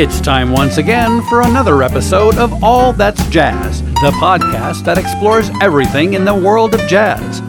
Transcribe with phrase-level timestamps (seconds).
[0.00, 5.50] It's time once again for another episode of All That's Jazz, the podcast that explores
[5.60, 7.40] everything in the world of jazz.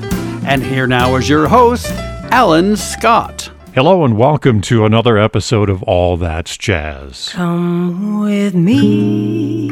[0.45, 1.89] And here now is your host,
[2.29, 3.49] Alan Scott.
[3.73, 7.29] Hello and welcome to another episode of All That's Jazz.
[7.29, 9.69] Come with me,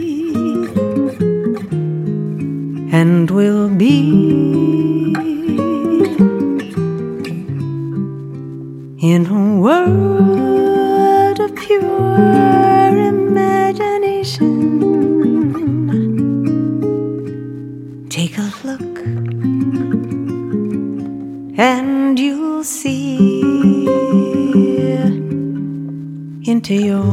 [2.93, 5.11] and we'll be
[9.01, 12.48] in a world of pure
[21.59, 23.59] and you'll see
[26.49, 27.03] into your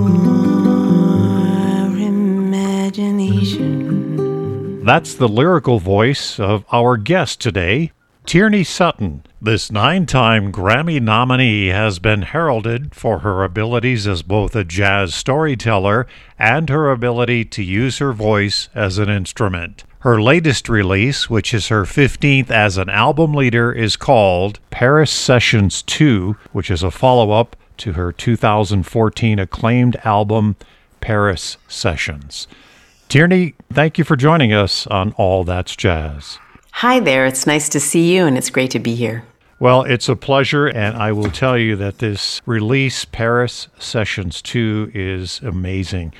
[1.98, 4.84] imagination.
[4.84, 7.90] That's the lyrical voice of our guest today,
[8.26, 9.22] Tierney Sutton.
[9.40, 15.14] This nine time Grammy nominee has been heralded for her abilities as both a jazz
[15.14, 19.84] storyteller and her ability to use her voice as an instrument.
[20.00, 25.82] Her latest release, which is her 15th as an album leader, is called Paris Sessions
[25.82, 30.56] 2, which is a follow up to her 2014 acclaimed album,
[31.00, 32.48] Paris Sessions.
[33.08, 36.40] Tierney, thank you for joining us on All That's Jazz.
[36.80, 39.24] Hi there, it's nice to see you and it's great to be here.
[39.58, 44.92] Well, it's a pleasure, and I will tell you that this release, Paris Sessions 2,
[44.92, 46.12] is amazing.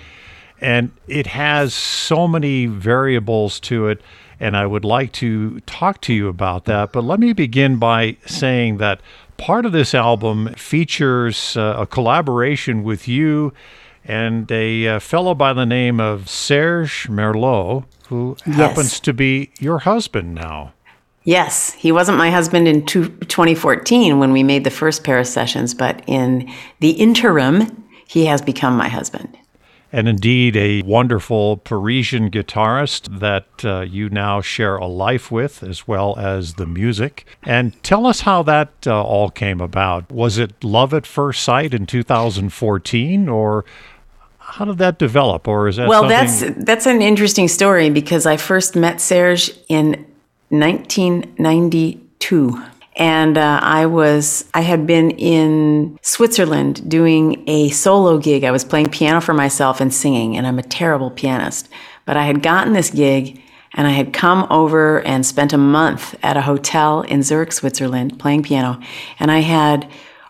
[0.59, 4.01] And it has so many variables to it,
[4.41, 6.91] and I would like to talk to you about that.
[6.91, 9.03] But let me begin by saying that
[9.37, 13.53] part of this album features uh, a collaboration with you
[14.09, 18.57] and a uh, fellow by the name of Serge Merlaud, who Yes.
[18.57, 20.73] happens to be your husband now.
[21.25, 25.75] Yes, he wasn't my husband in two, 2014 when we made the first Paris sessions,
[25.75, 29.37] but in the interim, he has become my husband.
[29.93, 35.89] and indeed a wonderful Parisian guitarist that uh, you now share a life with, as
[35.89, 37.25] well as the music.
[37.45, 40.11] And tell us how that uh, all came about.
[40.13, 43.65] Was it love at first sight in 2014, or
[44.57, 45.47] how did that develop?
[45.47, 46.55] Or is that Well, something?
[46.55, 50.05] that's that's an interesting story because I first met Serge in
[50.51, 52.63] 1992.
[52.99, 58.43] And uh, I was, I had been in Switzerland doing a solo gig.
[58.45, 61.69] I was playing piano for myself and singing, and I'm a terrible pianist.
[62.07, 63.39] But I had gotten this gig,
[63.75, 68.19] and I had come over and spent a month at a hotel in Zurich, Switzerland,
[68.19, 68.81] playing piano.
[69.21, 69.87] And I had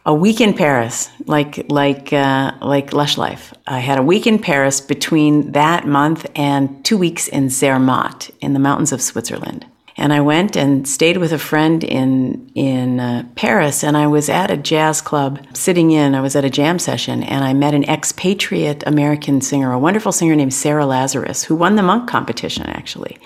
[0.06, 3.52] a week in Paris, like like uh, like Lush Life.
[3.66, 8.52] I had a week in Paris between that month and two weeks in Zermatt in
[8.52, 9.66] the mountains of Switzerland.
[9.98, 14.28] And I went and stayed with a friend in in uh, Paris, and I was
[14.28, 16.14] at a jazz club sitting in.
[16.14, 20.12] I was at a jam session, and I met an expatriate American singer, a wonderful
[20.12, 23.18] singer named Sarah Lazarus, who won the monk competition actually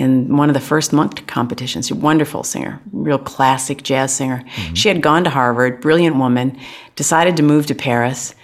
[0.00, 1.92] in one of the first monk competitions.
[1.92, 4.42] Wonderful singer, real classic jazz singer.
[4.74, 6.58] She had gone to Harvard, brilliant woman,
[6.96, 8.34] decided to move to Paris,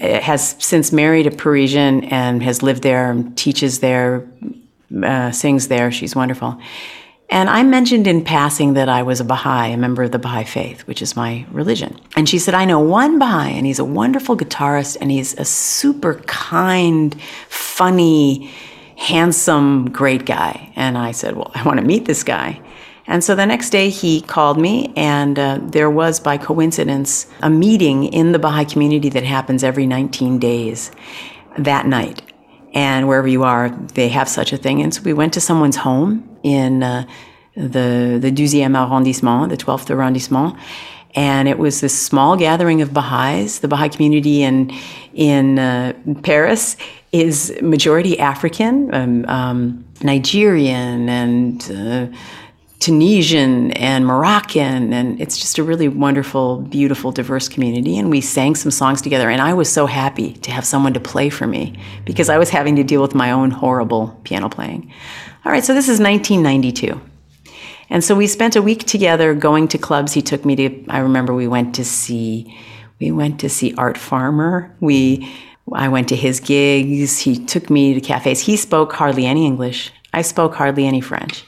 [0.00, 4.26] eh, has since married a Parisian and has lived there teaches there,
[5.02, 5.90] uh, sings there.
[5.92, 6.58] She's wonderful.
[7.30, 10.44] And I mentioned in passing that I was a Baha'i, a member of the Baha'i
[10.44, 11.98] faith, which is my religion.
[12.16, 15.44] And she said, I know one Baha'i, and he's a wonderful guitarist, and he's a
[15.44, 18.52] super kind, funny,
[18.96, 20.72] handsome, great guy.
[20.76, 22.60] And I said, Well, I want to meet this guy.
[23.06, 27.50] And so the next day he called me, and uh, there was, by coincidence, a
[27.50, 30.90] meeting in the Baha'i community that happens every 19 days
[31.58, 32.22] that night.
[32.72, 34.82] And wherever you are, they have such a thing.
[34.82, 37.06] And so we went to someone's home in uh,
[37.54, 40.56] the, the 12e arrondissement, the 12th arrondissement.
[41.14, 43.60] And it was this small gathering of Baha'is.
[43.60, 44.72] The Baha'i community in,
[45.14, 46.76] in uh, Paris
[47.12, 52.16] is majority African, um, um, Nigerian, and uh,
[52.84, 57.96] Tunisian and Moroccan, and it's just a really wonderful, beautiful, diverse community.
[57.96, 61.00] And we sang some songs together, and I was so happy to have someone to
[61.00, 64.92] play for me because I was having to deal with my own horrible piano playing.
[65.46, 67.00] All right, so this is 1992.
[67.94, 70.12] And so we spent a week together going to clubs.
[70.12, 72.52] He took me to, I remember we went to see,
[72.98, 74.74] we went to see Art Farmer.
[74.80, 75.32] We,
[75.72, 77.20] I went to his gigs.
[77.20, 78.40] He took me to cafes.
[78.40, 79.92] He spoke hardly any English.
[80.12, 81.44] I spoke hardly any French.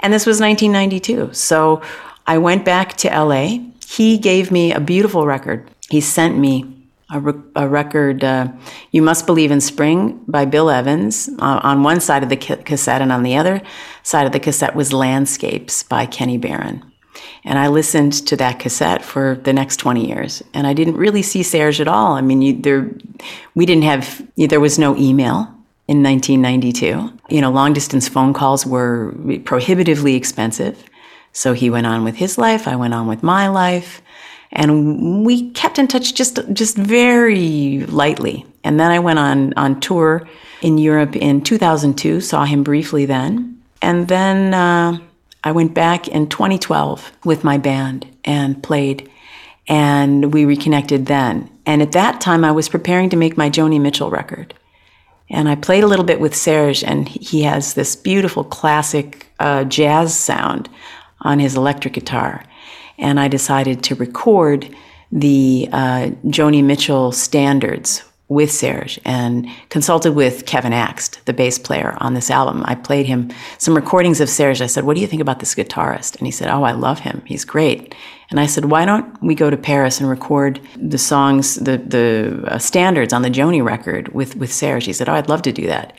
[0.00, 1.34] And this was 1992.
[1.34, 1.82] So
[2.26, 3.58] I went back to LA.
[3.86, 5.70] He gave me a beautiful record.
[5.90, 6.73] He sent me
[7.10, 8.48] a, re- a record, uh,
[8.90, 12.62] You Must Believe in Spring by Bill Evans uh, on one side of the ca-
[12.64, 13.60] cassette, and on the other
[14.02, 16.84] side of the cassette was Landscapes by Kenny Barron.
[17.44, 20.42] And I listened to that cassette for the next 20 years.
[20.54, 22.14] And I didn't really see Serge at all.
[22.14, 22.90] I mean, you, there,
[23.54, 25.54] we didn't have, there was no email
[25.86, 27.12] in 1992.
[27.28, 29.14] You know, long distance phone calls were
[29.44, 30.82] prohibitively expensive.
[31.32, 34.00] So he went on with his life, I went on with my life,
[34.54, 38.46] and we kept in touch just just very lightly.
[38.62, 40.28] And then I went on on tour
[40.62, 44.98] in Europe in 2002, saw him briefly then, and then uh,
[45.42, 49.10] I went back in 2012 with my band and played,
[49.68, 51.50] and we reconnected then.
[51.66, 54.54] And at that time, I was preparing to make my Joni Mitchell record.
[55.30, 59.64] And I played a little bit with Serge, and he has this beautiful classic uh,
[59.64, 60.68] jazz sound
[61.20, 62.44] on his electric guitar.
[62.98, 64.74] And I decided to record
[65.10, 71.96] the uh, Joni Mitchell standards with Serge and consulted with Kevin Axt, the bass player
[72.00, 72.62] on this album.
[72.66, 74.62] I played him some recordings of Serge.
[74.62, 76.16] I said, What do you think about this guitarist?
[76.16, 77.22] And he said, Oh, I love him.
[77.26, 77.94] He's great.
[78.30, 82.44] And I said, Why don't we go to Paris and record the songs, the, the
[82.46, 84.86] uh, standards on the Joni record with, with Serge?
[84.86, 85.94] He said, Oh, I'd love to do that.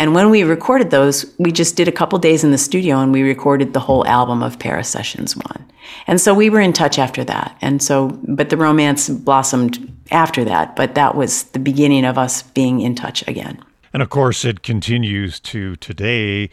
[0.00, 3.12] And when we recorded those, we just did a couple days in the studio and
[3.12, 5.70] we recorded the whole album of Paris Sessions 1.
[6.06, 7.54] And so we were in touch after that.
[7.60, 10.74] And so, but the romance blossomed after that.
[10.74, 13.62] But that was the beginning of us being in touch again.
[13.92, 16.48] And of course, it continues to today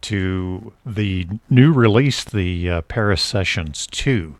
[0.00, 4.34] to the new release, the uh, Paris Sessions 2.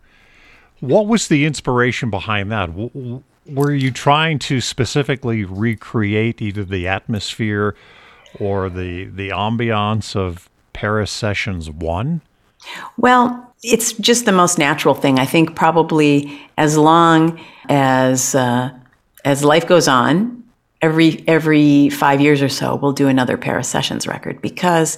[0.79, 2.65] What was the inspiration behind that?
[2.75, 7.75] W- were you trying to specifically recreate either the atmosphere
[8.39, 12.21] or the the ambiance of Paris Sessions One?
[12.97, 15.19] Well, it's just the most natural thing.
[15.19, 17.39] I think probably as long
[17.69, 18.71] as uh,
[19.25, 20.43] as life goes on,
[20.81, 24.97] every every five years or so, we'll do another Paris Sessions record because.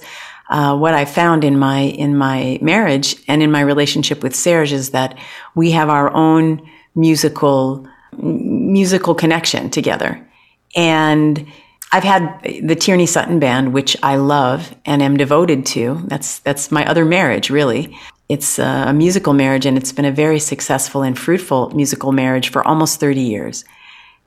[0.50, 4.72] Uh, what I found in my in my marriage and in my relationship with Serge
[4.72, 5.16] is that
[5.54, 6.60] we have our own
[6.94, 7.88] musical
[8.18, 10.28] musical connection together,
[10.76, 11.46] and
[11.92, 16.02] I've had the Tierney Sutton Band, which I love and am devoted to.
[16.06, 17.96] That's that's my other marriage, really.
[18.30, 22.66] It's a musical marriage, and it's been a very successful and fruitful musical marriage for
[22.66, 23.64] almost 30 years.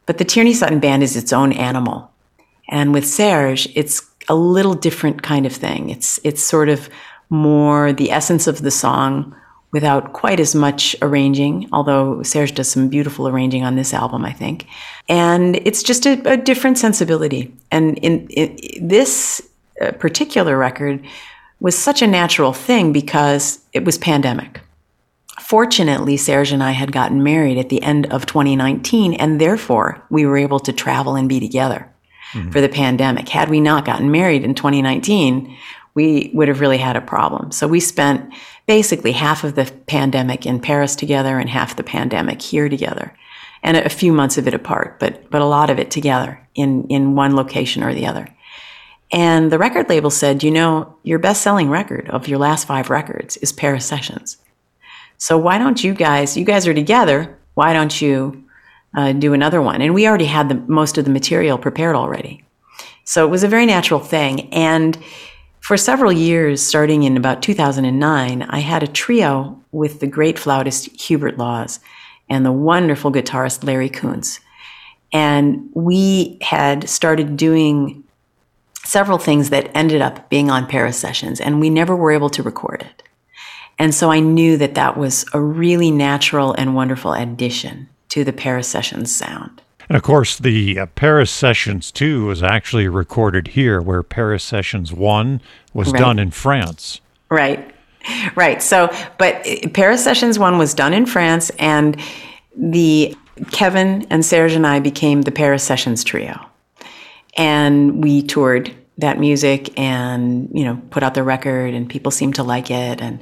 [0.06, 2.12] But the Tierney Sutton Band is its own animal,
[2.70, 5.90] and with Serge, it's a little different kind of thing.
[5.90, 6.88] It's it's sort of
[7.32, 9.36] more the essence of the song
[9.76, 14.32] without quite as much arranging, although Serge does some beautiful arranging on this album, I
[14.32, 14.68] think.
[15.10, 17.54] And it's just a, a different sensibility.
[17.72, 18.58] And in, in
[18.88, 19.42] this
[19.82, 21.06] uh, particular record
[21.60, 24.62] was such a natural thing because it was pandemic.
[25.42, 30.26] Fortunately, Serge and I had gotten married at the end of 2019, and therefore we
[30.26, 31.92] were able to travel and be together
[32.32, 32.50] mm-hmm.
[32.50, 33.28] for the pandemic.
[33.28, 35.54] Had we not gotten married in 2019,
[35.96, 37.52] we would have really had a problem.
[37.52, 38.34] So we spent
[38.66, 43.16] basically half of the pandemic in Paris together and half the pandemic here together.
[43.64, 46.86] And a few months of it apart, but but a lot of it together in
[46.88, 48.28] in one location or the other.
[49.12, 52.90] And the record label said, you know, your best selling record of your last five
[52.90, 54.38] records is Paris Sessions.
[55.18, 58.44] So why don't you guys, you guys are together, why don't you
[58.98, 59.82] uh, do another one?
[59.82, 62.44] And we already had the most of the material prepared already.
[63.04, 64.52] So it was a very natural thing.
[64.54, 64.98] And
[65.66, 70.90] for several years, starting in about 2009, I had a trio with the great flautist
[71.02, 71.80] Hubert Laws
[72.30, 74.42] and the wonderful guitarist Larry Koonse.
[75.12, 78.04] And we had started doing
[78.84, 82.44] several things that ended up being on Paris sessions, and we never were able to
[82.44, 83.02] record it.
[83.80, 88.34] And so I knew that that was a really natural and wonderful addition to the
[88.34, 89.64] Paris sessions sound.
[89.90, 94.92] And of course, the uh, Paris Sessions 2 was actually recorded here, where Paris Sessions
[94.92, 95.42] 1
[95.74, 96.00] was right.
[96.00, 97.02] done in France.
[97.30, 97.72] Right.
[98.36, 98.62] Right.
[98.62, 102.00] So, but uh, Paris Sessions 1 was done in France, and
[102.56, 103.16] the
[103.52, 106.40] Kevin and Serge and I became the Paris Sessions trio.
[107.38, 112.36] And we toured that music and, you know, put out the record, and people seemed
[112.36, 113.02] to like it.
[113.02, 113.20] And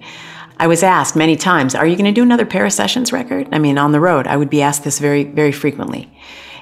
[0.57, 3.49] I was asked many times, Are you going to do another Paris Sessions record?
[3.51, 6.11] I mean, on the road, I would be asked this very, very frequently.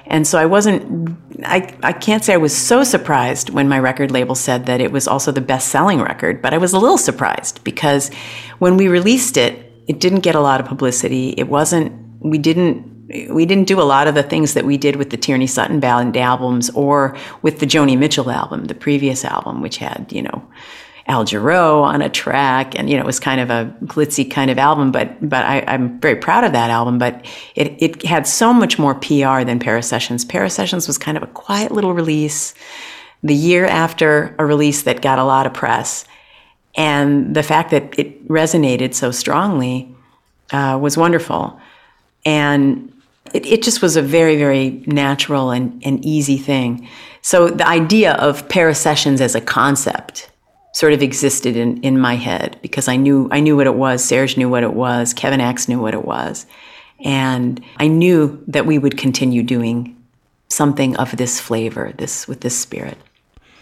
[0.06, 4.10] And so I wasn't, I, I can't say I was so surprised when my record
[4.10, 6.98] label said that it was also the best selling record, but I was a little
[6.98, 8.12] surprised because
[8.58, 11.34] when we released it, it didn't get a lot of publicity.
[11.36, 12.92] It wasn't, we didn't
[13.30, 15.80] we didn't do a lot of the things that we did with the Tierney Sutton
[15.80, 20.42] band albums or with the Joni Mitchell album, the previous album, which had, you know,
[21.06, 24.50] Al Jarreau on a track, and you know it was kind of a glitzy kind
[24.50, 24.92] of album.
[24.92, 26.98] But but I, am very proud of that album.
[26.98, 30.24] But it it had so much more PR than Paris Sessions.
[30.24, 32.54] Paris Sessions was kind of a quiet little release,
[33.22, 36.04] the year after a release that got a lot of press,
[36.76, 39.92] and the fact that it resonated so strongly
[40.52, 41.58] uh, was wonderful.
[42.24, 42.92] And
[43.34, 46.88] It, it just was a very, very natural and, and easy thing.
[47.22, 50.28] So the idea of Paris sessions as a concept
[50.72, 54.04] sort of existed in, in my head because I knew I knew what it was.
[54.04, 55.14] Serge knew what it was.
[55.14, 56.46] Kevin Axt knew what it was.
[57.04, 59.96] And I knew that we would continue doing
[60.48, 62.98] something of this flavor, this with this spirit.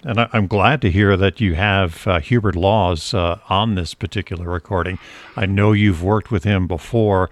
[0.03, 3.93] And I, am glad to hear that you have uh, Hubert Laws uh, on this
[3.93, 4.99] particular recording.
[5.37, 7.29] I know you've worked with him before,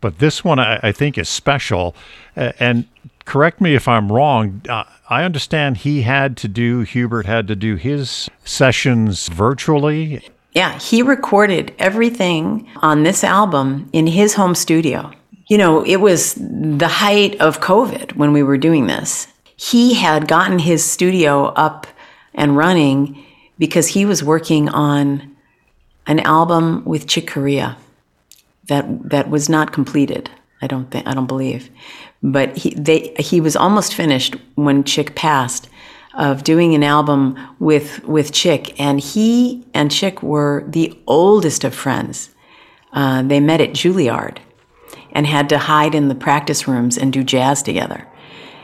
[0.00, 1.94] but this one I, I think is special.
[2.36, 2.86] Uh, and
[3.26, 4.62] correct me if I'm wrong.
[4.66, 10.26] Uh, I understand he had to do, Hubert had to do his sessions virtually.
[10.52, 15.12] Yeah, he recorded everything on this album in his home studio.
[15.48, 19.28] You know, it was the height of COVID when we were doing this.
[19.56, 21.86] He had gotten his studio up
[22.34, 23.22] and running
[23.58, 25.36] because he was working on
[26.06, 27.76] an album with Chick Corea
[28.68, 30.30] that that was not completed.
[30.62, 31.70] I don't think I don't believe,
[32.22, 35.68] but he they he was almost finished when Chick passed
[36.16, 41.74] of doing an album with with Chick, and he and Chick were the oldest of
[41.74, 42.30] friends.
[42.92, 44.38] Uh, they met at Juilliard
[45.12, 48.06] and had to hide in the practice rooms and do jazz together.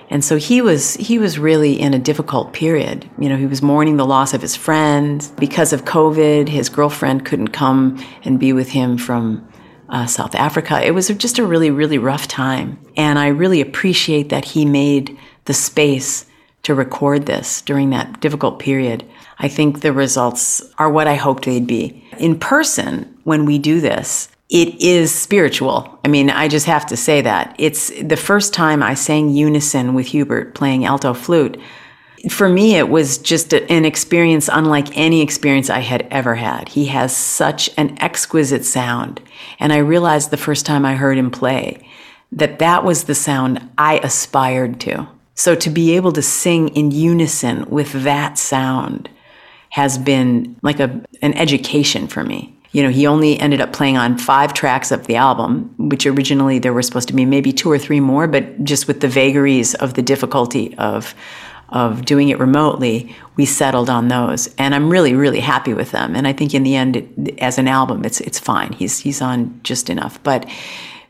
[0.08, 3.08] And so he was he was really in a difficult period.
[3.18, 6.49] You know, he was mourning the loss of his friends because of COVID.
[6.49, 9.46] His girlfriend couldn't come and be with him from
[9.92, 10.84] uh, South Africa.
[10.84, 15.16] It was just a really really rough time, and I really appreciate that he made
[15.44, 16.26] the space
[16.64, 19.04] to record this during that difficult period.
[19.38, 22.04] I think the results are what I hoped they'd be.
[22.18, 25.99] In person, when we do this, it is spiritual.
[26.04, 27.56] I mean, I just have to say that.
[27.58, 31.58] It's the first time I sang unison with Hubert playing alto flute.
[32.31, 36.69] For me, it was just an experience unlike any experience I had ever had.
[36.69, 39.21] He has such an exquisite sound.
[39.59, 41.87] And I realized the first time I heard him play
[42.31, 45.09] that that was the sound I aspired to.
[45.35, 49.11] So to be able to sing in unison with that sound
[49.71, 53.99] has been like a, an education for me you know, he only ended up playing
[53.99, 57.71] on five tracks of the album, which originally there were supposed to be maybe two
[57.71, 61.14] or three more, but just with the vagaries of the difficulty of
[61.73, 66.14] of doing it remotely, we settled on those, and I'm really, really happy with them.
[66.14, 68.73] And I think in the end, as an album, it's it's fine.
[68.73, 70.49] He's he's on just enough, but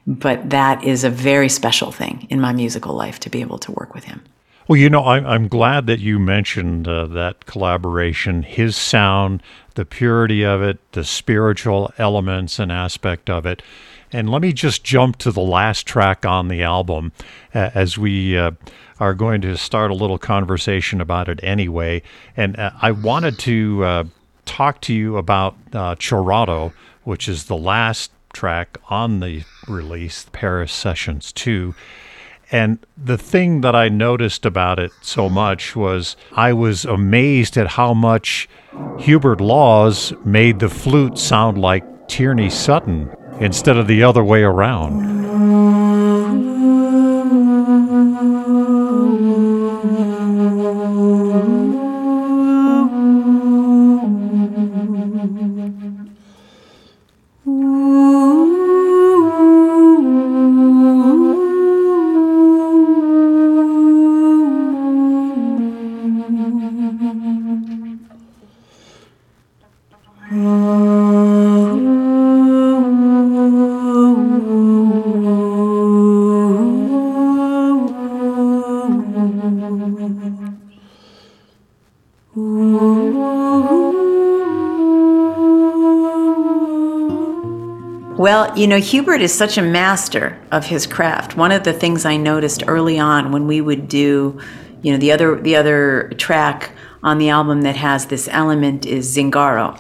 [0.07, 3.73] but that is a very special thing in my musical life to be able to
[3.73, 4.23] work with him.
[4.69, 9.43] Well, you know, I, am glad that you mentioned uh, that collaboration, his sound,
[9.75, 13.63] the purity of it, the spiritual elements and aspect of it.
[14.13, 17.13] And let me just jump to the last track on the album
[17.55, 18.53] uh, as we uh,
[19.01, 22.03] are going to start a little conversation about it anyway.
[22.37, 24.05] And uh, I wanted to uh,
[24.45, 26.73] talk to you about uh, Chorado,
[27.05, 31.75] which is the last track on the release, Paris Sessions 2.
[32.51, 37.67] And the thing that I noticed about it so much was I was amazed at
[37.67, 38.47] how much
[38.99, 45.82] Hubert Laws made the flute sound like Tierney Sutton instead of the other way around.
[88.63, 91.37] You know, Hubert is such a master of his craft.
[91.37, 94.41] One of the things I noticed early on when we would do,
[94.83, 96.71] you know, the other the other track
[97.03, 99.77] on the album that has this element is Zingaro.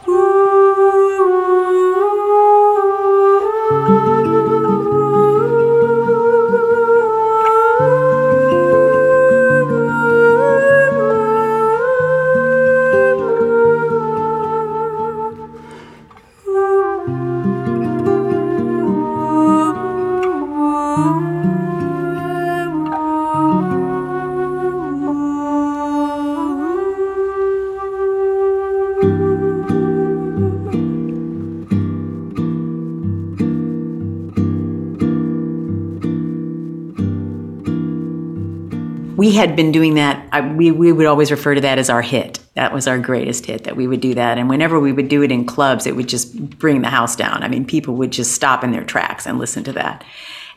[39.32, 40.28] We had been doing that.
[40.30, 42.38] I, we, we would always refer to that as our hit.
[42.52, 44.36] That was our greatest hit that we would do that.
[44.36, 47.42] And whenever we would do it in clubs, it would just bring the house down.
[47.42, 50.04] I mean, people would just stop in their tracks and listen to that.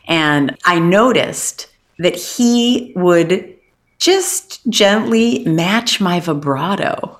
[0.08, 1.68] And I noticed
[2.00, 3.56] that he would
[3.98, 7.18] just gently match my vibrato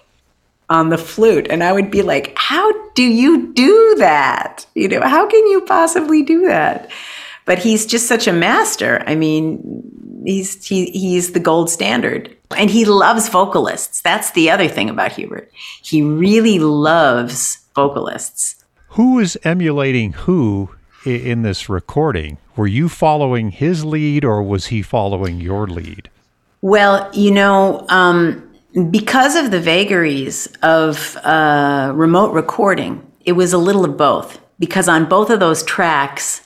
[0.69, 1.47] on the flute.
[1.49, 4.67] And I would be like, How do you do that?
[4.75, 6.91] You know, how can you possibly do that?
[7.47, 9.03] But he's just such a master.
[9.07, 9.83] I mean,
[10.25, 12.37] he's he, he's the gold standard.
[12.57, 14.03] And he loves vocalists.
[14.03, 15.51] That's the other thing about Hubert.
[15.83, 18.65] He really loves vocalists.
[18.91, 20.71] Who is emulating who
[21.05, 22.39] in this recording?
[22.57, 26.09] Were you following his lead or was he following your lead?
[26.63, 28.43] Well, you know, um,
[28.91, 34.41] because of the vagaries of uh, remote recording, it was a little of both.
[34.59, 36.46] Because on both of those tracks,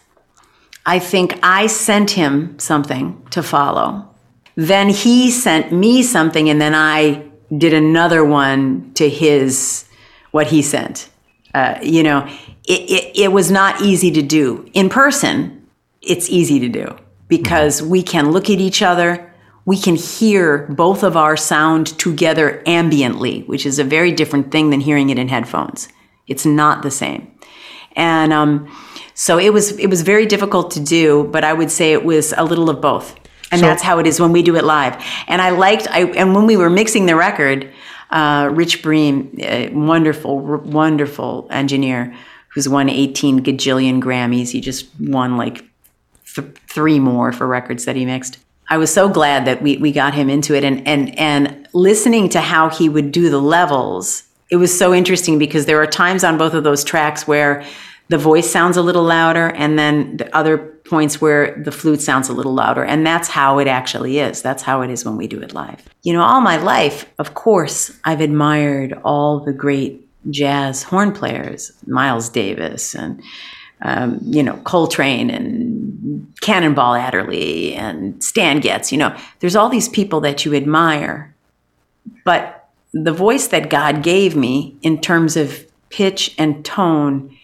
[0.86, 4.08] I think I sent him something to follow.
[4.56, 9.86] Then he sent me something, and then I did another one to his,
[10.30, 11.08] what he sent.
[11.54, 12.26] Uh, you know,
[12.68, 14.68] it, it, it was not easy to do.
[14.72, 15.66] In person,
[16.00, 16.96] it's easy to do
[17.28, 19.32] because we can look at each other.
[19.64, 24.70] We can hear both of our sound together ambiently, which is a very different thing
[24.70, 25.88] than hearing it in headphones.
[26.26, 27.30] It's not the same.
[27.96, 28.70] And um,
[29.14, 32.32] so it was it was very difficult to do, but I would say it was
[32.36, 33.14] a little of both.
[33.52, 34.96] And So- that's how it is when we do it live.
[35.26, 37.68] And I liked I and when we were mixing the record,
[38.10, 42.14] uh, Rich Breen, a wonderful wonderful engineer
[42.48, 44.50] who's won 18 gajillion Grammys.
[44.50, 45.64] He just won like
[46.34, 48.38] th- three more for records that he mixed.
[48.68, 52.28] I was so glad that we, we got him into it and, and, and listening
[52.30, 56.22] to how he would do the levels, it was so interesting because there are times
[56.22, 57.64] on both of those tracks where
[58.10, 62.28] the voice sounds a little louder and then the other points where the flute sounds
[62.28, 62.84] a little louder.
[62.84, 64.42] And that's how it actually is.
[64.42, 65.80] That's how it is when we do it live.
[66.02, 71.70] You know, all my life, of course, I've admired all the great jazz horn players,
[71.86, 73.22] Miles Davis and
[73.82, 79.88] um, you know, Coltrane and Cannonball Adderley and Stan Getz, you know, there's all these
[79.88, 81.34] people that you admire.
[82.24, 87.34] But the voice that God gave me in terms of pitch and tone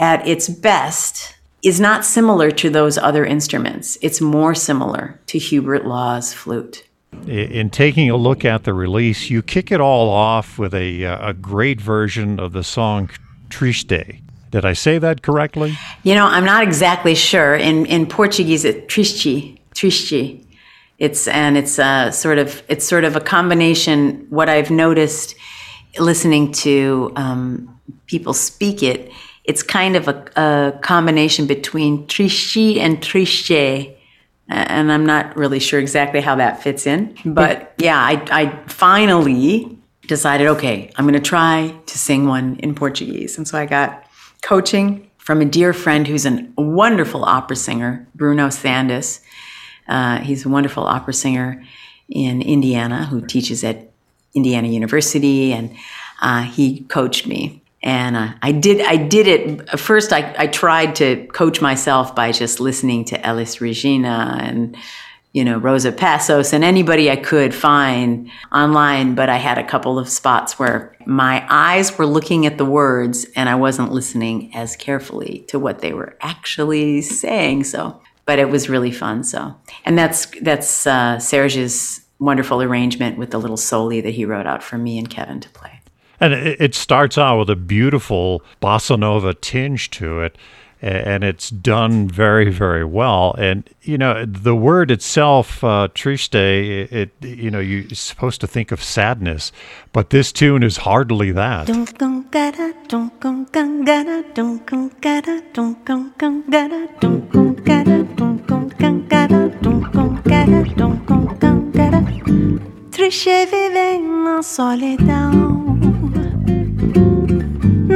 [0.00, 3.98] at its best is not similar to those other instruments.
[4.00, 6.84] It's more similar to Hubert Law's flute.
[7.26, 11.30] In taking a look at the release, you kick it all off with a, uh,
[11.30, 13.10] a great version of the song
[13.50, 14.20] Triste.
[14.50, 15.76] Did I say that correctly?
[16.02, 17.54] You know, I'm not exactly sure.
[17.54, 20.44] In in Portuguese, it's triste, triste.
[20.98, 24.26] It's and it's a sort of it's sort of a combination.
[24.28, 25.36] What I've noticed
[25.98, 29.12] listening to um, people speak it,
[29.50, 33.96] it's kind of a, a combination between triste and triste.
[34.48, 37.16] And I'm not really sure exactly how that fits in.
[37.24, 42.74] But yeah, I, I finally decided, okay, I'm going to try to sing one in
[42.74, 43.36] Portuguese.
[43.38, 44.06] And so I got
[44.42, 49.20] coaching from a dear friend who's a wonderful opera singer, Bruno Sandus.
[49.88, 51.62] Uh, he's a wonderful opera singer
[52.08, 53.90] in Indiana who teaches at
[54.34, 55.74] Indiana University, and
[56.22, 57.62] uh, he coached me.
[57.82, 58.82] And uh, I did.
[58.82, 60.12] I did it first.
[60.12, 64.76] I, I tried to coach myself by just listening to Elis Regina and
[65.32, 69.14] you know Rosa Passos and anybody I could find online.
[69.14, 73.26] But I had a couple of spots where my eyes were looking at the words
[73.34, 77.64] and I wasn't listening as carefully to what they were actually saying.
[77.64, 79.24] So, but it was really fun.
[79.24, 79.54] So,
[79.86, 84.62] and that's that's uh, Serge's wonderful arrangement with the little soli that he wrote out
[84.62, 85.69] for me and Kevin to play.
[86.20, 90.36] And it, starts out with a beautiful bossa nova tinge to it,
[90.82, 93.34] and it's done very, very well.
[93.38, 98.70] And you know, the word itself, uh, triste, it, you know, you're supposed to think
[98.70, 99.50] of sadness,
[99.94, 101.66] but this tune is hardly that.
[112.92, 113.46] Triste
[114.02, 115.69] na solidão,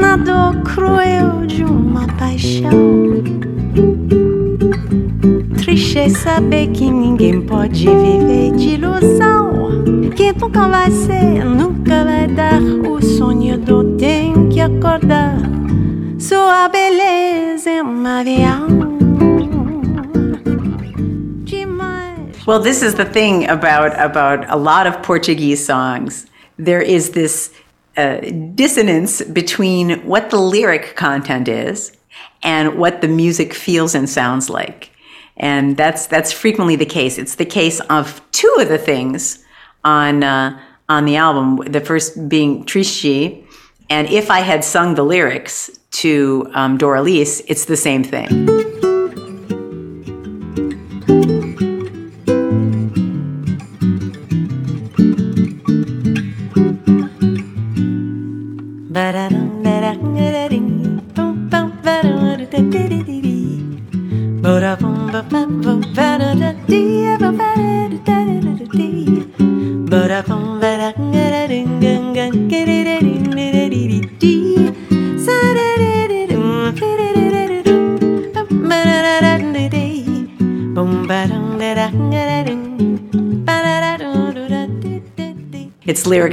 [0.04, 3.22] na dor cruel de uma paixão.
[5.56, 9.82] Triste saber que ninguém pode viver de ilusão.
[10.14, 12.60] Que nunca vai ser, nunca vai dar.
[12.60, 15.38] O sonhador tem que acordar.
[16.18, 18.84] Sua beleza é um avião.
[22.46, 26.26] Well, this is the thing about about a lot of Portuguese songs.
[26.58, 27.50] There is this
[27.96, 28.20] uh,
[28.54, 31.96] dissonance between what the lyric content is
[32.42, 34.90] and what the music feels and sounds like,
[35.36, 37.18] and that's that's frequently the case.
[37.18, 39.44] It's the case of two of the things
[39.84, 41.72] on uh, on the album.
[41.72, 43.44] The first being Triste,
[43.90, 45.70] and if I had sung the lyrics
[46.02, 48.93] to um, Doralice, it's the same thing.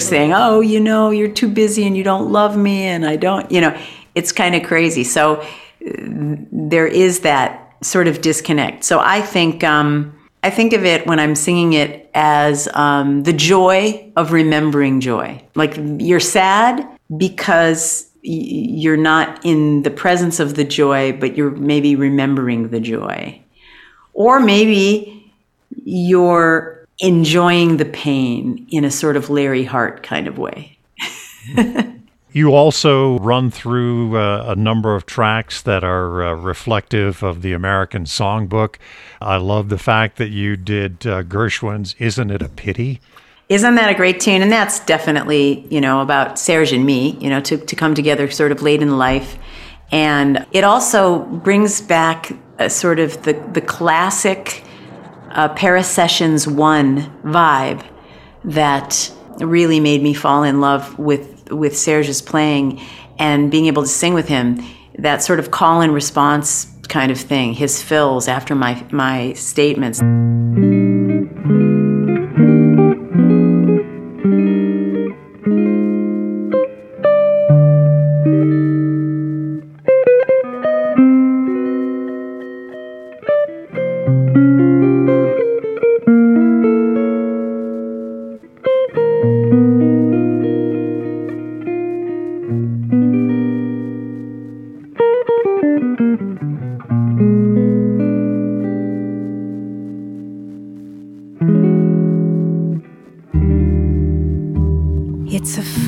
[0.08, 3.52] Saying, "Oh, you know, you're too busy and you don't love me, and I don't,"
[3.52, 3.78] you know,
[4.16, 5.04] it's kind of crazy.
[5.04, 5.46] So uh,
[6.52, 8.84] there is that sort of disconnect.
[8.84, 13.34] So I think um, I think of it when I'm singing it as um, the
[13.34, 15.44] joy of remembering joy.
[15.56, 21.96] Like you're sad because you're not in the presence of the joy, but you're maybe
[21.96, 23.42] remembering the joy,
[24.14, 25.34] or maybe
[25.84, 30.78] you're enjoying the pain in a sort of Larry Hart kind of way.
[32.34, 37.52] You also run through uh, a number of tracks that are uh, reflective of the
[37.52, 38.76] American songbook.
[39.20, 43.02] I love the fact that you did uh, Gershwin's Isn't It a Pity?
[43.50, 44.42] Isn't that a great tune?
[44.42, 48.32] And that's definitely, you know, about Serge and me, you know, to, to come together
[48.32, 49.38] sort of late in life.
[49.92, 54.64] And it also brings back a sort of the, the classic
[55.36, 57.86] uh, Paris Sessions 1 vibe
[58.44, 62.80] that really made me fall in love with with Serge's playing
[63.20, 64.64] and being able to sing with him.
[64.98, 67.54] That sort of call and response kind of thing.
[67.54, 70.02] His fills after my my statements.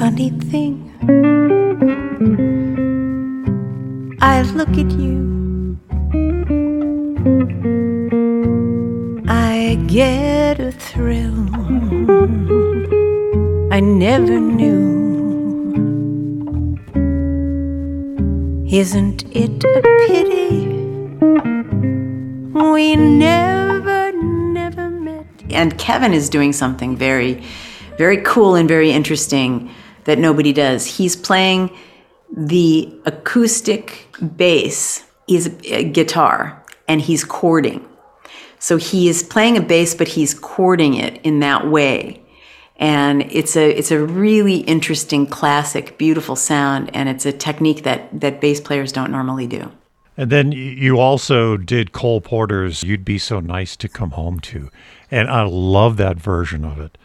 [0.03, 0.75] Funny thing.
[4.19, 5.77] I look at you.
[9.29, 11.47] I get a thrill.
[13.71, 14.81] I never knew.
[18.67, 20.67] Isn't it a pity?
[22.73, 25.25] We never, never met.
[25.49, 27.41] And Kevin is doing something very,
[27.97, 29.69] very cool and very interesting
[30.05, 30.85] that nobody does.
[30.85, 31.75] He's playing
[32.35, 37.87] the acoustic bass, he's a guitar, and he's chording.
[38.59, 42.21] So he is playing a bass, but he's chording it in that way.
[42.77, 48.19] And it's a it's a really interesting, classic, beautiful sound, and it's a technique that
[48.19, 49.71] that bass players don't normally do.
[50.17, 54.69] And then you also did Cole Porter's You'd Be So Nice to Come Home To.
[55.09, 56.97] And I love that version of it.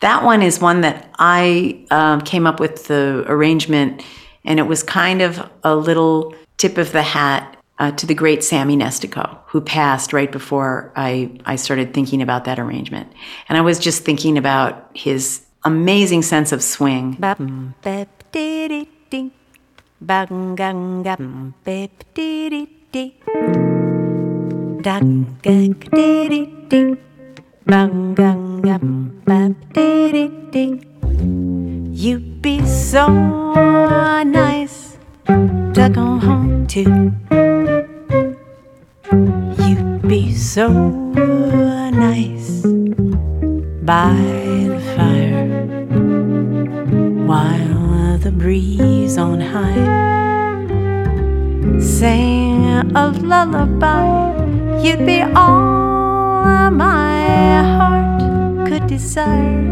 [0.00, 4.04] That one is one that I um, came up with the arrangement,
[4.44, 8.44] and it was kind of a little tip of the hat uh, to the great
[8.44, 13.12] Sammy Nestico, who passed right before I, I started thinking about that arrangement.
[13.48, 17.16] And I was just thinking about his amazing sense of swing.
[27.66, 28.36] Bum, bep,
[29.72, 30.28] dee, dee, dee.
[30.52, 30.94] Dee, dee.
[31.92, 33.08] You'd be so
[34.22, 36.82] nice to come home to.
[39.64, 40.68] You'd be so
[41.88, 42.60] nice
[43.80, 44.12] by
[44.68, 45.48] the fire
[47.24, 50.04] while the breeze on high
[51.80, 54.36] sang a lullaby.
[54.82, 55.93] You'd be all
[56.70, 59.62] my heart could desire.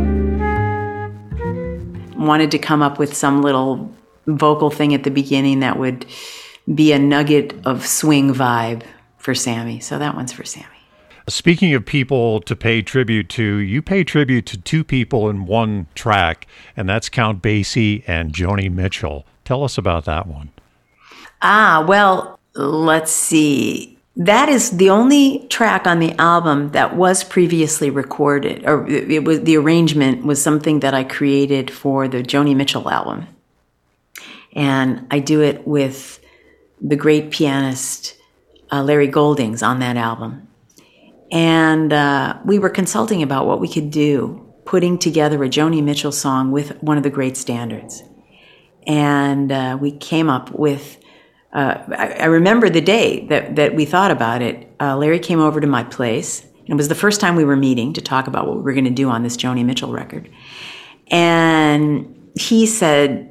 [2.17, 3.93] Wanted to come up with some little
[4.27, 6.07] vocal thing at the beginning that would
[6.75, 8.83] be a nugget of swing vibe
[9.19, 9.81] for Sammy.
[9.81, 10.67] So that one's for Sammy.
[11.29, 15.87] Speaking of people to pay tribute to, you pay tribute to two people in one
[15.95, 19.25] track, and that's Count Basie and Joni Mitchell.
[19.45, 20.51] Tell us about that one.
[21.41, 23.99] Ah, well, let's see.
[24.17, 29.41] That is the only track on the album that was previously recorded, or it was
[29.41, 33.27] the arrangement was something that I created for the Joni Mitchell album,
[34.55, 36.21] and I do it with
[36.79, 38.17] the great pianist
[38.71, 40.47] uh, Larry Goldings on that album,
[41.31, 46.13] and uh, we were consulting about what we could do, putting together a Joni Mitchell
[46.13, 48.03] song with one of the great standards,
[48.87, 50.99] and uh, we came up with
[51.53, 54.73] uh, I, I remember the day that, that we thought about it.
[54.81, 57.57] Uh, Larry came over to my place and It was the first time we were
[57.57, 60.31] meeting to talk about what we were going to do on this Joni Mitchell record.
[61.09, 63.29] And he said,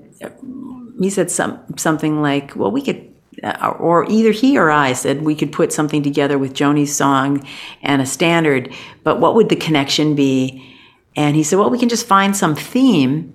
[0.99, 3.11] he said some, something like, well, we could,
[3.43, 7.47] uh, or either he or I said we could put something together with Joni's song
[7.81, 8.71] and a standard,
[9.03, 10.77] but what would the connection be?
[11.15, 13.33] And he said, well, we can just find some theme.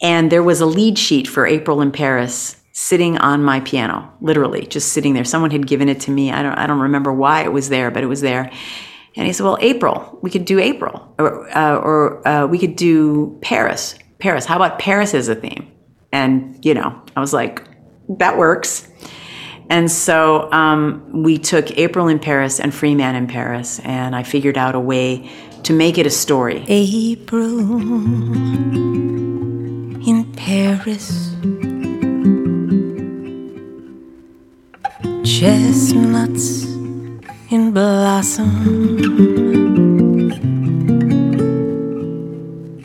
[0.00, 4.66] And there was a lead sheet for April in Paris sitting on my piano, literally
[4.66, 5.24] just sitting there.
[5.24, 6.32] Someone had given it to me.
[6.32, 8.50] I don't, I don't remember why it was there, but it was there.
[9.16, 12.74] And he said, well, April, we could do April, or, uh, or uh, we could
[12.74, 13.94] do Paris.
[14.18, 15.70] Paris, how about Paris as a theme?
[16.12, 17.62] And, you know, I was like,
[18.18, 18.88] that works.
[19.70, 24.24] And so um, we took April in Paris and Free Man in Paris, and I
[24.24, 25.30] figured out a way
[25.62, 26.64] to make it a story.
[26.66, 27.60] April
[30.08, 31.30] in Paris.
[35.36, 36.46] Chestnuts
[37.50, 38.52] in blossom.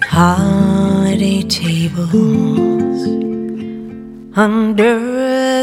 [0.02, 3.02] Holiday tables
[4.36, 4.98] under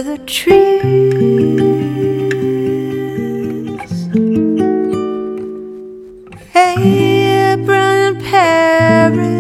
[0.05, 0.63] the trees.
[6.55, 9.33] April in Paris.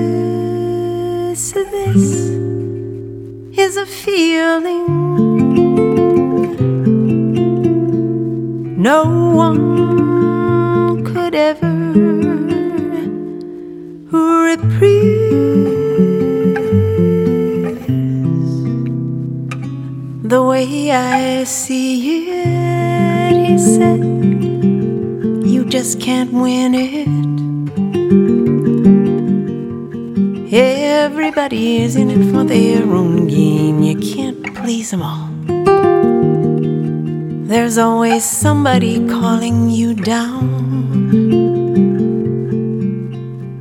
[1.53, 2.05] This
[3.57, 5.46] is a feeling
[8.87, 9.03] no
[9.35, 11.75] one could ever
[14.47, 14.93] reprise.
[20.23, 24.05] The way I see it, he said,
[25.53, 27.09] you just can't win it.
[30.55, 33.83] Everybody is in it for their own game.
[33.83, 35.26] You can't please them all.
[37.57, 40.45] There's always somebody calling you down.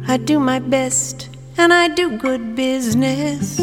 [0.05, 3.55] I do my best and I do good business.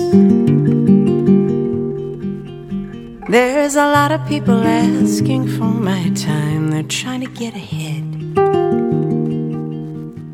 [3.29, 6.71] There's a lot of people asking for my time.
[6.71, 8.35] They're trying to get ahead.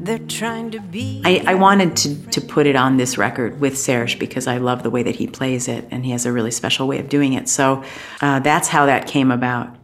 [0.06, 1.22] They're trying to be.
[1.24, 4.84] I, I wanted to, to put it on this record with Serge because I love
[4.84, 7.32] the way that he plays it and he has a really special way of doing
[7.32, 7.48] it.
[7.48, 7.82] So
[8.20, 9.74] uh, that's how that came about.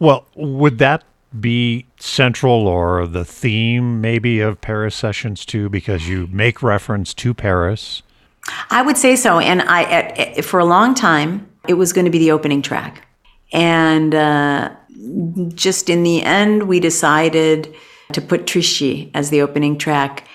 [0.00, 1.04] Well, would that
[1.38, 5.68] be central or the theme maybe of Paris Sessions 2?
[5.68, 8.02] Because you make reference to Paris.
[8.70, 9.38] I would say so.
[9.38, 12.62] And I, at, at, for a long time, it was going to be the opening
[12.62, 13.06] track.
[13.52, 14.74] And uh,
[15.54, 17.74] just in the end, we decided
[18.12, 20.26] to put Triste as the opening track,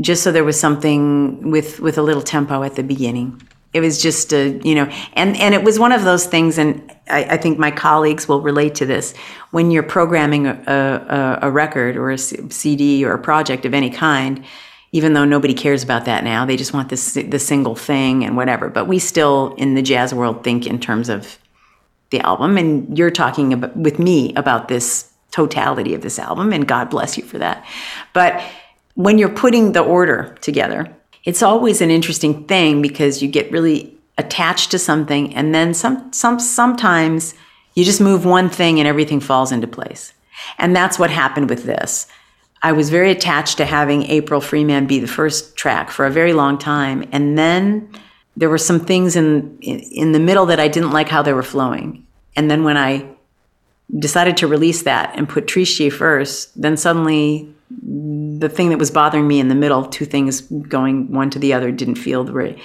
[0.00, 3.40] just so there was something with with a little tempo at the beginning.
[3.74, 4.84] It was just a, you know,
[5.14, 8.40] and and it was one of those things, and I, I think my colleagues will
[8.40, 9.14] relate to this.
[9.50, 13.90] When you're programming a, a, a record or a CD or a project of any
[13.90, 14.44] kind,
[14.92, 18.36] even though nobody cares about that now, they just want this the single thing and
[18.36, 18.68] whatever.
[18.68, 21.36] But we still, in the jazz world, think in terms of
[22.10, 26.68] the album, and you're talking about, with me about this totality of this album, and
[26.68, 27.66] God bless you for that.
[28.12, 28.40] But
[28.94, 33.96] when you're putting the order together, it's always an interesting thing because you get really
[34.18, 37.34] attached to something, and then some, some sometimes
[37.74, 40.12] you just move one thing and everything falls into place.
[40.58, 42.06] And that's what happened with this.
[42.62, 46.32] I was very attached to having April Freeman be the first track for a very
[46.32, 47.88] long time, and then
[48.36, 51.42] there were some things in in the middle that I didn't like how they were
[51.42, 52.06] flowing.
[52.36, 53.06] And then when I
[53.98, 59.26] decided to release that and put Triste first, then suddenly the thing that was bothering
[59.26, 62.58] me in the middle, two things going one to the other, didn't feel the right.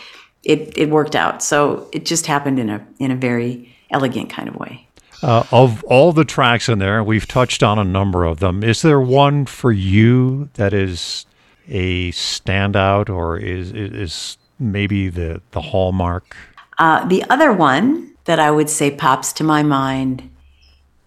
[0.43, 1.43] It it worked out.
[1.43, 4.87] So it just happened in a in a very elegant kind of way.
[5.21, 8.63] Uh, of all the tracks in there, we've touched on a number of them.
[8.63, 11.25] Is there one for you that is
[11.67, 16.35] a standout, or is is maybe the the hallmark?
[16.77, 20.29] Uh, the other one that I would say pops to my mind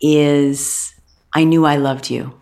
[0.02, 0.94] is
[1.32, 2.34] "I Knew I Loved You,"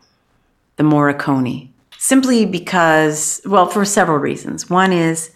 [0.81, 1.69] the Morricone.
[1.99, 4.71] Simply because, well, for several reasons.
[4.71, 5.31] One is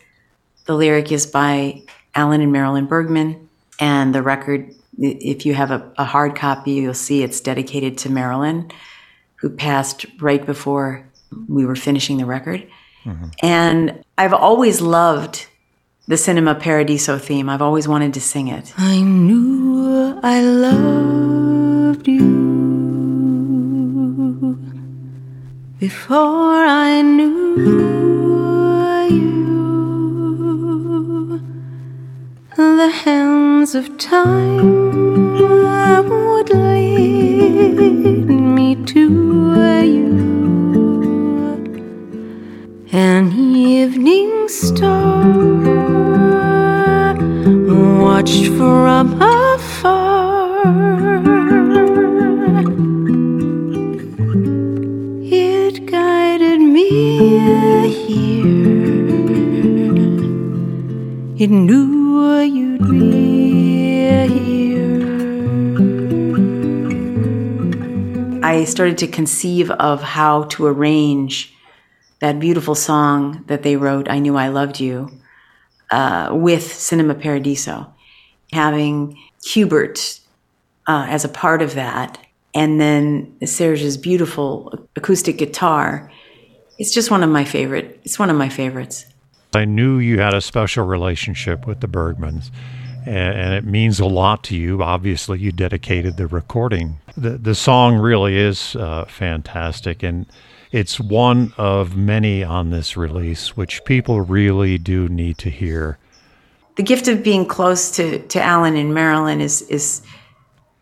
[0.64, 1.83] the lyric is by
[2.14, 6.94] Alan and Marilyn Bergman, and the record if you have a, a, hard copy, you'll
[6.94, 8.70] see it's dedicated to Marilyn,
[9.35, 11.07] who passed right before
[11.46, 12.66] we were finishing the record.
[13.04, 13.28] Mm-hmm.
[13.42, 15.46] And I've always loved
[16.09, 17.50] the Cinema Paradiso theme.
[17.50, 18.72] I've always wanted to sing it.
[18.78, 22.73] I knew I loved you
[25.88, 27.57] before I knew
[29.18, 29.40] you.
[32.57, 35.23] The hands of time
[68.74, 71.54] started to conceive of how to arrange
[72.20, 75.10] that beautiful song that they wrote, I Knew I Loved You,
[75.92, 77.87] uh, with Cinema Paradiso.
[78.52, 80.20] Having Hubert
[80.88, 82.18] uh, as a part of that,
[82.52, 86.10] and then Serge's beautiful acoustic guitar.
[86.78, 88.00] It's just one of my favorite.
[88.04, 89.06] It's one of my favorites.
[89.54, 92.50] I knew you had a special relationship with the Bergmans,
[93.07, 94.83] and, and it means a lot to you.
[94.83, 96.99] Obviously, you dedicated the recording.
[97.17, 100.27] The the song really is uh, fantastic, and
[100.73, 105.99] it's one of many on this release, which people really do need to hear.
[106.77, 110.03] The gift of being close to to Alan in Marilyn is is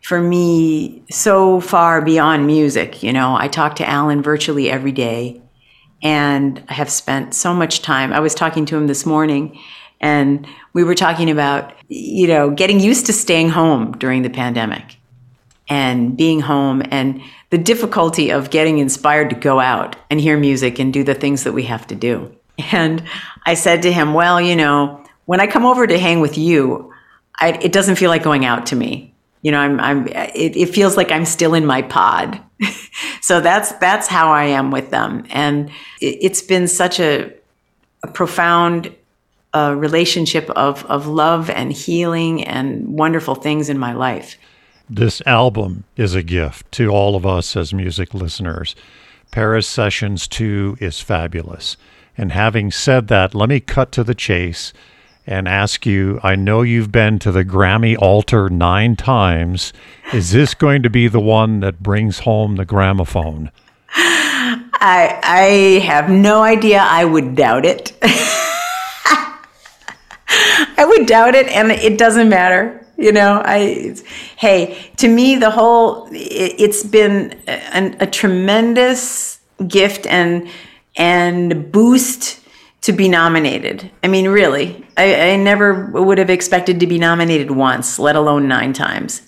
[0.01, 3.03] for me so far beyond music.
[3.03, 5.41] You know, I talk to Alan virtually every day
[6.03, 8.11] and I have spent so much time.
[8.11, 9.57] I was talking to him this morning
[10.03, 14.97] and we were talking about, you know, getting used to staying home during the pandemic
[15.69, 20.77] and being home and the difficulty of getting inspired to go out and hear music
[20.77, 22.35] and do the things that we have to do.
[22.73, 23.01] And
[23.45, 26.93] I said to him, well, you know, when I come over to hang with you,
[27.39, 29.09] I, it doesn't feel like going out to me.
[29.41, 32.41] You know i'm i'm it, it feels like i'm still in my pod.
[33.21, 35.25] So that's that's how i am with them.
[35.29, 37.33] And it, has been such a,
[38.03, 38.93] a profound
[39.53, 44.37] uh, relationship of of love and healing and wonderful things in my life
[44.89, 48.75] this album is a gift to all of us as music listeners
[49.31, 51.77] paris sessions 2 is fabulous
[52.17, 54.73] and having said that let me cut to the chase
[55.25, 59.73] and ask you I know you've been to the Grammy altar nine times.
[60.11, 63.51] Is this going to be the one that brings home the gramophone?
[63.95, 66.79] I, I have no idea.
[66.81, 67.93] I would doubt it.
[70.77, 72.85] I would doubt it, and it doesn't matter.
[72.97, 73.95] You know, I
[74.37, 80.47] hey, to me, the whole it, has been a, a tremendous gift and
[80.95, 82.39] and boost
[82.81, 83.89] to be nominated.
[84.03, 88.49] I mean, really, I, I, never would have expected to be nominated once, let alone
[88.49, 89.21] nine times.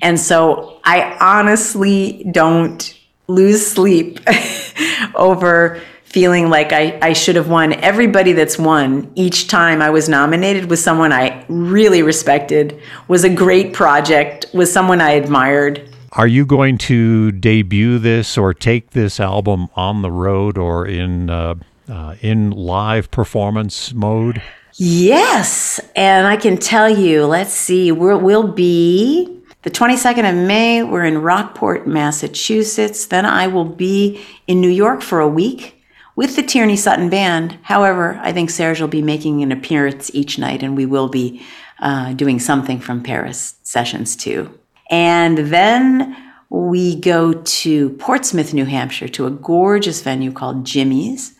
[0.00, 4.20] And so I honestly don't lose sleep
[5.14, 7.72] over feeling like I, I should have won.
[7.72, 13.30] Everybody that's won each time I was nominated was someone I really respected, was a
[13.32, 15.88] great project, was someone I admired.
[16.12, 21.30] Are you going to debut this or take this album on the road or in
[21.30, 21.54] uh,
[21.88, 24.42] uh, in live performance mode?
[24.74, 25.78] Yes.
[25.94, 31.04] And I can tell you, let's see, we will be the 22nd of May, we're
[31.04, 33.06] in Rockport, Massachusetts.
[33.06, 35.79] Then I will be in New York for a week
[36.16, 37.58] with the Tierney Sutton Band.
[37.62, 41.42] However, I think Serge will be making an appearance each night, and we will be
[41.80, 44.52] uh, doing something from Paris sessions 2.
[44.90, 46.16] And then
[46.50, 51.34] we go to Portsmouth, New Hampshire, to a gorgeous venue called Jimmy's.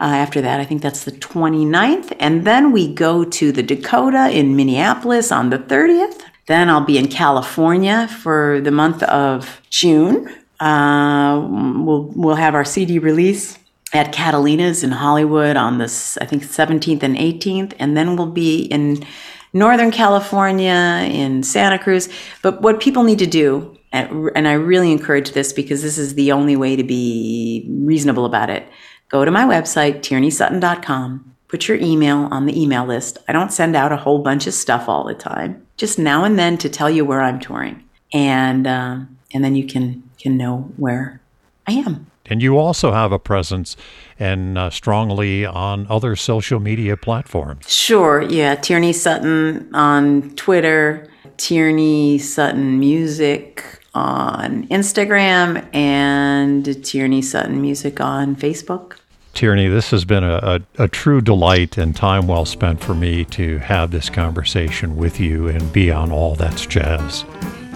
[0.00, 2.16] Uh, after that, I think that's the 29th.
[2.18, 6.22] And then we go to the Dakota in Minneapolis on the 30th.
[6.46, 10.28] Then I'll be in California for the month of June.
[10.60, 11.46] Uh,
[11.84, 13.58] we'll, we'll have our CD release
[13.94, 17.72] at Catalina's in Hollywood on this, I think, 17th and 18th.
[17.78, 19.06] And then we'll be in
[19.52, 22.08] Northern California, in Santa Cruz.
[22.42, 26.32] But what people need to do, and I really encourage this because this is the
[26.32, 28.66] only way to be reasonable about it
[29.10, 33.18] go to my website, tierneysutton.com, put your email on the email list.
[33.28, 36.36] I don't send out a whole bunch of stuff all the time, just now and
[36.36, 37.84] then to tell you where I'm touring.
[38.12, 39.00] And, uh,
[39.32, 41.20] and then you can, can know where
[41.68, 42.10] I am.
[42.26, 43.76] And you also have a presence
[44.18, 47.70] and uh, strongly on other social media platforms.
[47.70, 48.54] Sure, yeah.
[48.54, 58.96] Tierney Sutton on Twitter, Tierney Sutton Music on Instagram, and Tierney Sutton Music on Facebook.
[59.34, 63.24] Tierney, this has been a, a, a, true delight and time well spent for me
[63.26, 67.24] to have this conversation with you and be on All That's Jazz.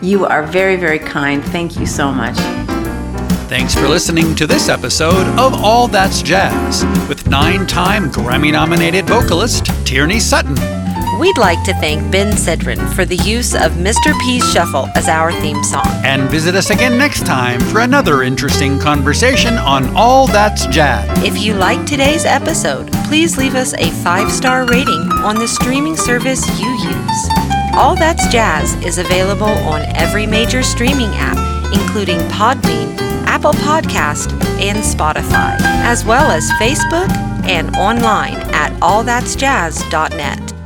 [0.01, 1.45] You are very, very kind.
[1.45, 2.39] Thank you so much.
[3.49, 9.07] Thanks for listening to this episode of All That's Jazz with nine time Grammy nominated
[9.07, 10.55] vocalist Tierney Sutton.
[11.19, 14.19] We'd like to thank Ben Sidran for the use of Mr.
[14.21, 15.87] P's Shuffle as our theme song.
[16.05, 21.09] And visit us again next time for another interesting conversation on All That's Jazz.
[21.25, 25.97] If you liked today's episode, please leave us a five star rating on the streaming
[25.97, 27.29] service you use.
[27.75, 31.37] All That's Jazz is available on every major streaming app,
[31.73, 32.97] including Podbean,
[33.27, 37.11] Apple Podcast, and Spotify, as well as Facebook
[37.47, 40.58] and online at allthat'sjazz.net.